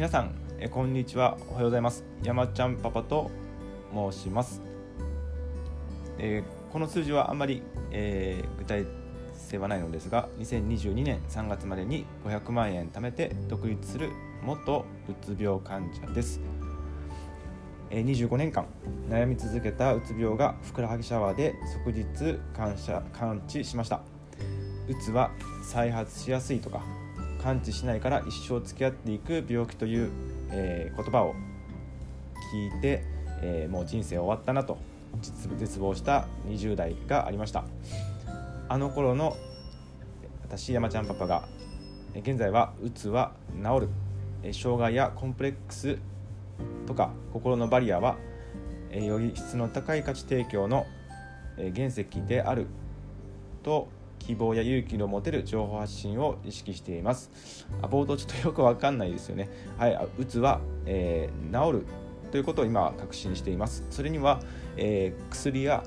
[0.00, 1.36] 皆さんえこんにちは。
[1.50, 2.06] おはようございます。
[2.22, 3.30] 山ちゃんパパと
[3.92, 4.62] 申します、
[6.16, 8.86] えー、この数字はあんまり、えー、具体
[9.34, 14.08] 性はないのですが2022年3月までに500万円貯めて独立する
[14.42, 16.40] 元うつ病患者です。
[17.90, 18.64] 25年間
[19.10, 24.00] 悩み続けたうつ病がふくらはぎシャワーで即日感謝完治しました。
[24.88, 25.30] うつは
[25.62, 26.82] 再発しやすいとか
[27.42, 30.10] 完治しないから一生付き合っていく病気という、
[30.50, 31.34] えー、言葉を
[32.52, 33.04] 聞いて、
[33.42, 34.78] えー、もう人生終わったなと
[35.58, 37.64] 絶望した20代がありました。
[38.68, 39.36] あの頃の
[40.42, 41.48] 私山ちゃんパパが
[42.14, 43.88] 現在はうつは治る。
[44.52, 45.98] 障害やコンプレックス
[46.86, 48.16] とか心のバリアは
[48.90, 50.86] より質の高い価値提供の
[51.74, 52.66] 原石である
[53.62, 53.88] と
[54.20, 57.66] 希望や勇気の持てる情報発信を意識しています。
[57.82, 59.50] 冒頭ちょっとよくわかんないですよね。
[59.76, 61.86] はいうつは、えー、治る。
[62.30, 63.84] ということを今確信しています。
[63.90, 64.40] それには、
[64.76, 65.82] えー、薬や、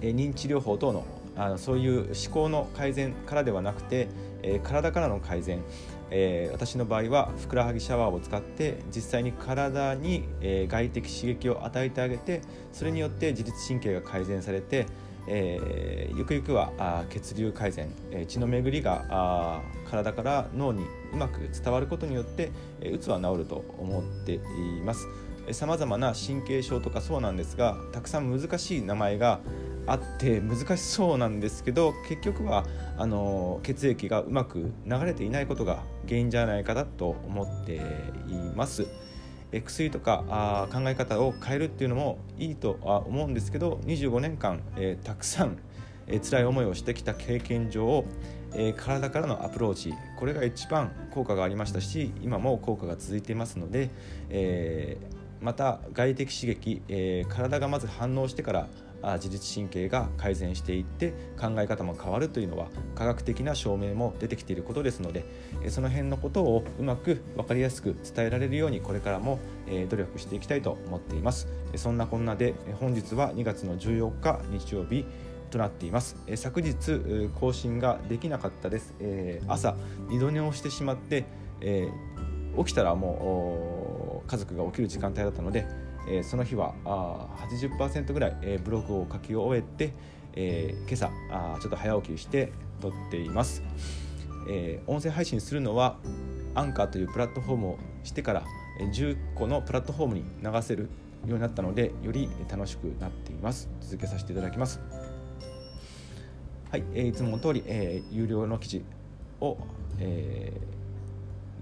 [0.00, 4.08] えー、認知療法等のあのそういう思考の改善からではなくて、
[4.42, 5.62] えー、体からの改善、
[6.10, 14.86] えー、私の場合はふくらはぎシャワーを使って実際に体に、えー、外的刺激を与えてあげてそれによって自律神経が改善されて、
[15.26, 24.40] えー、ゆくゆくはあ血流改善、えー、血の巡りがあ体から脳にうまく伝わることによって、えー、うつは治ると思ってい
[24.84, 25.06] ます
[25.50, 29.40] さまざまな神経症とかそうなんですがたくさん難しい名前が
[29.86, 32.64] あって難しそうなんですけど結局は
[32.96, 37.76] あの血液がうまく流れていないことが原因じゃないかなと思って
[38.28, 38.86] います。
[39.60, 45.58] 薬とかあ考え方を変えるっていうのもいいとは思うんですけど25年間、えー、たくさん、
[46.06, 48.04] えー、辛い思いをしてきた経験上、
[48.54, 53.90] えー、体からのアプローチこれが一番効果がありましたし今も効果が続いていますので、
[54.30, 54.96] え、
[55.40, 58.68] また外的刺激、え、体がまず反応してから
[59.02, 65.24] 自律神経が改善していって考え方も変わるというのは科学的な証明も出てきていることですので
[65.68, 69.38] その辺のことをうまく分かりやすく伝えられるようにこれからも
[69.88, 71.48] 努力していきたいと思っています。
[71.76, 75.04] そんなこんなで本日は2月の14日日曜日
[75.50, 76.16] となっています。
[76.36, 78.94] 昨日更新ができなかったです。
[79.48, 79.76] 朝
[80.08, 81.24] 二度寝をしてしまって
[82.56, 85.66] 起きたらもう家族が起きる時間帯だったので
[86.08, 89.92] えー、その日はあ80%ぐらい、えー、ブログを書き終えて、
[90.34, 93.62] えー、今朝あちょっと早起きして撮っています、
[94.48, 95.96] えー、音声配信するのは
[96.54, 98.44] アンカーというプラットフォームをしてから
[98.94, 100.88] 10個のプラットフォームに流せる
[101.26, 103.68] ようになったのでより楽しくなっています。
[103.80, 104.80] 続けさせていただきます。
[106.70, 108.82] はい、えー、いつもの通り、えー、有料の記事
[109.40, 109.56] を、
[110.00, 110.81] えー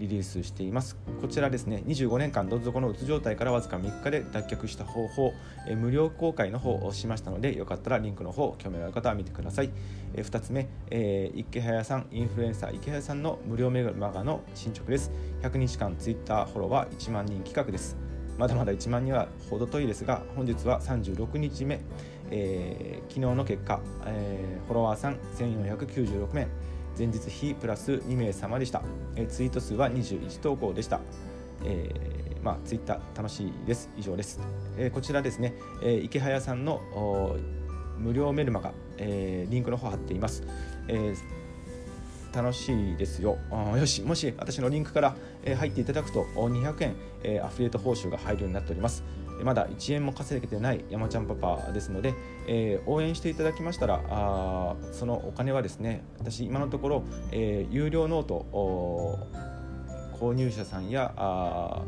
[0.01, 0.97] リリースしています。
[1.21, 5.35] こちらですね25年間どん底のうつ状態からわずか3日で脱却した方法、
[5.69, 9.71] え無料公開の方をしましたのでよかったらリンクの方興味のある方は見てください、
[10.15, 15.13] え2つ目、えー、池早さんインフルエンサー池早さんの無料メガマの進捗です。
[15.43, 17.97] 100日間 Twitter フォロワー1万人企画です。
[18.39, 21.79] まだまだ1万人は程遠いですが本日は36日目、
[22.31, 26.49] えー、昨日の結果、えー、フォロワーさん1496名。
[26.97, 28.83] 前日比プラス2名様でした、
[29.17, 31.01] えツイート数は21投稿でした、
[31.65, 33.91] えー、まあ、ツイッター楽しいです。
[33.97, 34.41] 以上です、
[34.77, 37.37] えー、こちらですね、えー、イケハヤさんの
[37.99, 40.43] 無料メルマガ、えリンクの方貼っています、
[40.89, 41.15] え
[42.33, 43.39] 楽しいですよ。
[43.77, 49.03] よしもし私のリンクから、え入っていただくと200円、えアフィリエイト報酬が入るようになっております。
[49.45, 52.15] まだ1円も稼げてない山ちゃんパパですので、
[52.47, 58.47] えー、応援していただきましたらあそのお金はですね私今のところ、えー、有料ノート
[60.19, 61.83] 購入者さんやあ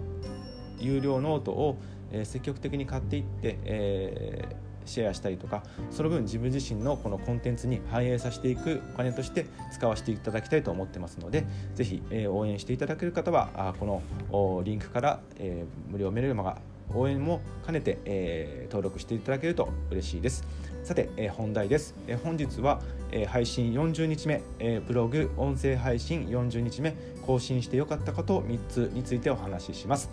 [0.78, 1.78] 有料ノートを、
[2.10, 11.44] えー、積極的に買っていって、えーシェアしたりとかその分自分自身のこのコンテンツに反映させていくお金として使わせていただきたいと思ってますので
[11.74, 16.58] ぜひ、えー、応援していただける方はあこのリンクから、えー、無料メルマガ
[16.94, 20.44] 応援も兼ねて、えー、登録していただけると嬉しいです。
[20.84, 22.80] さて、えー、本題です、えー、本日は、
[23.12, 26.94] えー、配信40日目、えー、ブログ音声配信40日目
[27.24, 30.10] 更新してよかったこと3つについてお話しします。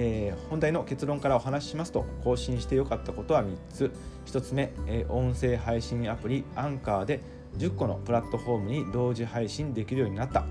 [0.00, 3.90] えー、本題の結論からお話ししますと更新してよかったことは3つ。
[4.26, 7.20] 1つ目、えー、音声配信アプリアンカーで
[7.56, 10.44] 10個のプラットフォームに同時配信できるようになった。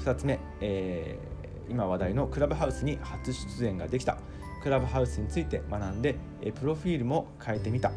[0.00, 1.39] 2つ目、えー
[1.70, 4.18] 今話題のクラブハウスに初出演ができた。
[4.62, 6.16] クラブハウスについて学んで
[6.60, 7.92] プロフィールも変えてみた。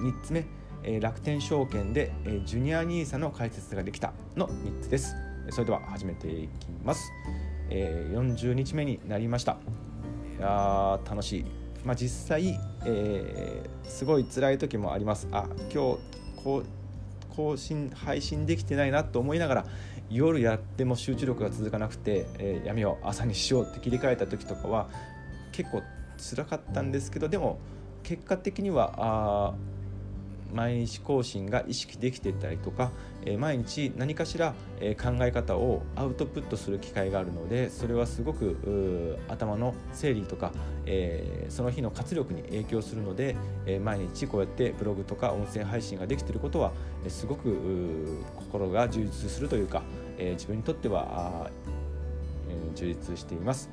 [0.00, 0.46] 3つ目
[1.00, 2.12] 楽天証券で
[2.44, 4.12] ジュニア NISA の解説ができた。
[4.36, 5.16] の3つです。
[5.50, 7.10] それでは始めていきます、
[7.70, 9.56] 40日目になりました。
[10.38, 11.44] いや楽しい、
[11.84, 15.26] まあ、実際、えー、すごい辛い時もあります。
[15.32, 15.98] あ今日
[16.44, 16.64] こう
[17.38, 19.66] 更新配信できてないなと思いながら
[20.10, 24.88] 夜やっても集中力が続かなくて、えー、闇を朝にしようって切り替えた時とかは
[25.52, 25.82] 結構
[26.18, 27.60] 辛かったんですけどでも
[28.02, 29.54] 結果的にはあ
[30.52, 32.90] 毎日更新が意識できてたりとか、
[33.24, 40.52] え、毎日何かしら、え、考え方をアウトプットする機会があるのでそれはすごく頭の整理とか、
[40.86, 43.36] え、その日の活力に影響するので、
[43.66, 46.72] え毎日こうやってブログとか音声配信ができていることは、
[47.04, 49.82] えすごく心が充実するというか、
[50.18, 51.50] え自分にとっては、
[52.48, 53.70] え充実しています。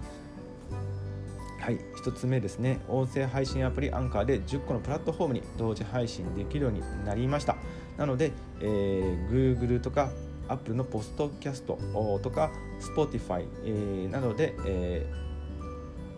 [1.66, 2.80] はい1つ目ですね。
[2.88, 7.56] 音声配信アプリアンカーで10個のプラットフォームに同時配信できるようになりました。
[7.98, 10.12] なので、えー、Google とか
[10.48, 11.80] Apple のポストキャスト
[12.22, 15.08] とか Spotify、えー、などで、え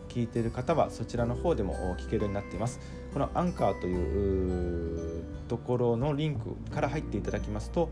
[0.10, 2.82] ー、聞いている方はそちらの方でも聞けるようになっています。
[3.14, 7.90] このアンカーというところのリンクから入っていただきますと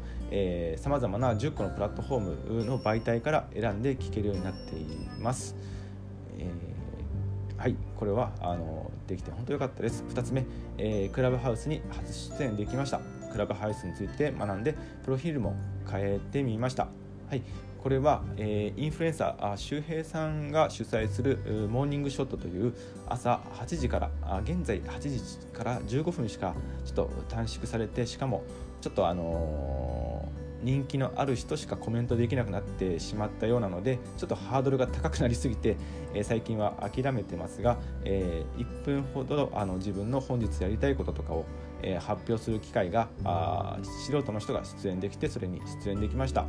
[0.75, 4.85] さまざまな10個のプラットフォームの媒体から選んで聞けるようになってい
[5.21, 5.55] ます、
[6.37, 6.74] えー
[7.57, 10.03] はいこれはあのできて本当良かったです。
[10.09, 10.45] 2つ目、
[10.77, 12.99] えー、クラブハウスに初出演できました。
[13.31, 15.55] クラブハウスについて学んでプロフィールも
[15.89, 16.87] 変えてみました。
[17.29, 17.41] はい
[17.81, 21.37] これは、えー、インフルエンサー周平さんが主催する
[21.69, 22.73] モーニングショットという
[23.07, 28.43] 朝8時からあ現在8時から15分しかちょっと短縮されてしかも
[28.81, 35.77] ちょっとあのー人気のある人しかコメントできなくなってしまったようなのでちょっとハードルが高くなりすぎて、
[36.15, 41.45] え、最近は諦めてますが、えー、1分ほどあの自分の本日やりたいこととかを、
[41.83, 46.47] え、発表する機会があ素人の人が出演できてそれに出演できました、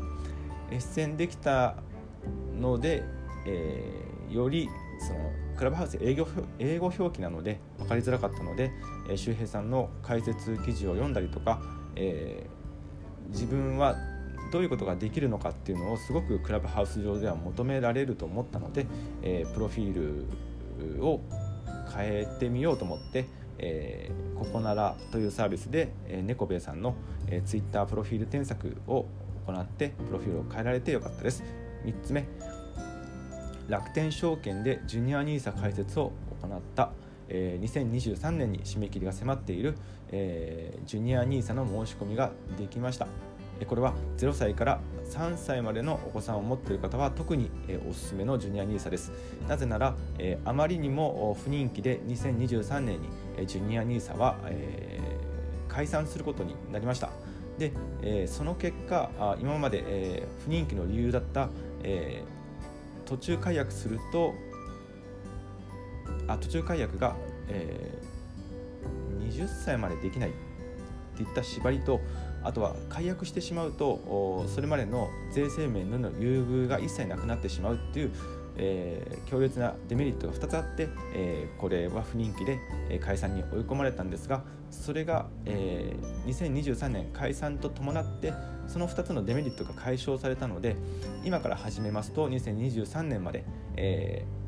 [0.70, 1.76] え出演できた
[2.58, 3.04] ので、
[3.44, 3.82] え
[4.30, 6.26] よりそのクラブハウス英語
[6.58, 8.72] 英語表記なので分かりづらかったので、
[9.10, 11.60] えー、周平さんの解説記事を読んだりとか、
[11.96, 12.48] え
[13.30, 13.96] 自分は
[14.52, 18.86] どういうことができるのかっていうのをすごくクラブハウス上では求められると思ったので、
[19.22, 20.26] えー、プロフィー
[20.96, 21.20] ルを
[21.94, 23.26] 変えてみようと思って、
[23.58, 26.94] えー、ここならというサービスで、えー、猫兵衛さんの、
[27.28, 29.06] えー、ツイッタープロフィール添削を
[29.46, 31.42] 行ってプロフィールを変えられてよかったです。
[31.84, 32.26] 3つ目
[33.68, 36.12] 楽天証券でジュニア NISA 開設を
[36.42, 36.90] 行った。
[37.28, 39.74] えー、2023年に締め切りが迫っている、
[40.10, 43.06] えー、ジュニア NISA の申し込みができました。
[43.66, 47.50] これは0歳から3歳までのお子さんを持っている方は特に
[47.88, 49.12] おすすめのジュニア NISA です。
[49.48, 49.94] なぜなら
[50.44, 53.08] あまりにも不人気で2023年に
[53.46, 54.36] ジュニア NISA は
[55.68, 57.08] 解散することになりました。
[57.58, 57.72] で
[58.26, 59.08] その結果
[59.40, 61.48] 今まで不人気の理由だった
[63.06, 64.34] 途中解約すると
[66.26, 67.16] あ途中解約が、
[67.48, 70.32] えー、20歳までできないっ
[71.16, 72.00] ていった縛りと
[72.42, 78.12] あとは解約してしまうとそれまでの税制面での優遇が一切なくなってしまうっていう、
[78.56, 82.58] えー、強烈なデメリットが2つあって、えー、これは不人気で、
[83.00, 88.32] 解散に追い込まれたんですがそれが、えー、2023年解散と伴って
[88.68, 90.76] その2つのデメリットが解消されたので
[91.24, 93.44] 今から始めますと2023年まで、
[93.76, 94.45] えー、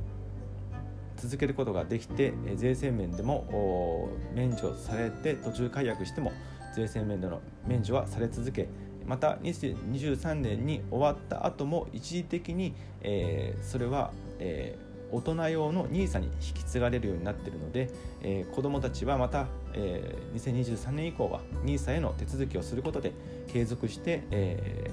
[1.18, 6.32] 続けることができて税制面でも免除されて途中解約しても
[6.74, 8.68] 税制面での免除はされ続け
[9.06, 17.90] また2023年に終わった後も一時的に、えー、それは、えー、大人用の NISA に引き継がれるようになっているので、
[18.22, 23.12] えー、子どもたちはまた、えー、2023年以降は NISA への手続きをすることで
[23.48, 24.90] 継続して、え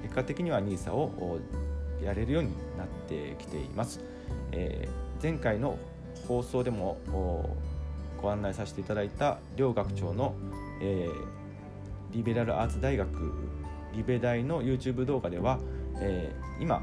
[0.00, 1.38] ー、結果的には NISA を
[2.02, 4.00] やれるようになってきています。
[4.50, 5.78] えー前回の
[6.26, 6.98] 放送でも
[8.20, 10.34] ご案内させていただいた両学長の、
[10.80, 11.12] えー、
[12.10, 13.08] リベラルアーツ大学
[13.94, 15.60] リベ大の YouTube 動画では、
[16.00, 16.82] えー、今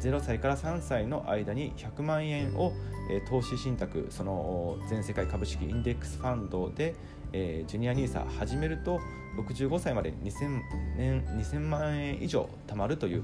[0.00, 2.72] 0歳から3歳の間に100万円を、
[3.10, 6.94] えー、投資信託その全世界株式インデックスファンドで、
[7.32, 9.00] えー、ジュニア NISA 始めると
[9.38, 10.60] 65歳まで 2000,
[10.98, 13.22] 年2000万円以上貯まるという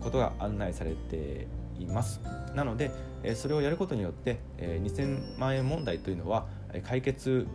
[0.00, 1.46] ことが案内されて
[1.80, 2.20] います。
[2.54, 2.90] なので
[3.34, 6.46] それをやることによって2000万円問題というのは
[6.84, 7.46] 解決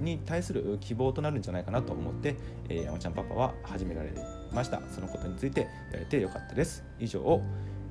[0.00, 2.36] に対する希望となるんじゃないかなと思って、
[2.68, 4.12] 山ちゃんパパは始められ
[4.52, 4.80] ました。
[4.90, 6.84] そのことについてやれてよかったです。
[6.98, 7.40] 以上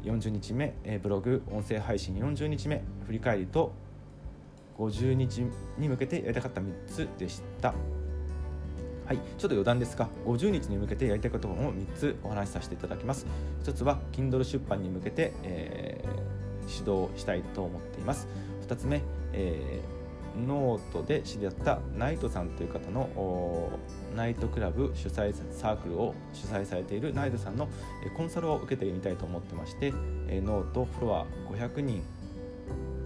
[0.03, 3.71] 40日目、ブログ音声配信40日目振り返りと
[4.77, 5.45] 50日
[5.77, 7.73] に向けてやりたかった3つでした。
[9.05, 13.25] はい、ちょっと余談ですが、50日に向けてやりたいことを3つお話しさせていただきます。
[13.65, 18.27] 1つは、Kindle 出版に向けて、えー、指導したいと思っています。
[18.65, 19.01] 2つ目、
[19.33, 23.69] えー、ノートで知り合ったナイトさんという方の
[24.15, 27.67] ナイトクラブ主催サークルを主催されているナイトさんの
[28.15, 32.01] コンサルを受けてみたいと思ってまして、ノートフォロワー500人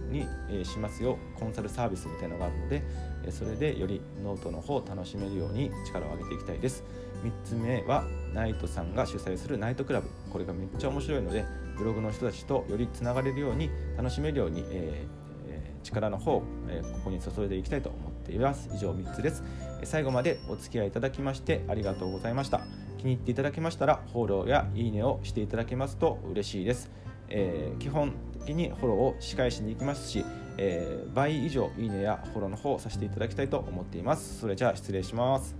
[0.08, 0.26] に
[0.64, 1.18] しますよ。
[1.38, 2.82] コンサルサービスみたいのがあるので
[3.30, 6.84] それでよりノートの方を楽しめるように力を上げていきたいです。
[7.24, 10.08] 3つ目はナイトさんが主催するナイトクラブ。
[10.30, 11.44] これがめっちゃ面白いので
[11.76, 18.68] ブログの人たちとよりつながれるように楽しめるように、えー、力の方、え、ここに注いでいきたいと思っています。
[18.74, 19.42] 以上3つです。
[19.84, 22.60] 最後までお付き合いいただきましてありがとうございました。
[22.98, 26.90] 気に入っていただけましたらフォローやいいねをしていただけますと嬉しいです、
[27.30, 28.12] えー、基本
[28.44, 30.24] 的にフォローを仕返しに行きますし、
[30.56, 34.40] えー、倍以上いいねやフォローの方をさせていただきたいと思っています。
[34.40, 35.54] それじゃあ失礼します。